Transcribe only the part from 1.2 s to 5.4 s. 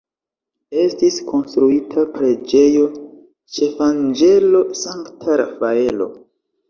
konstruita preĝejo ĉefanĝelo Sankta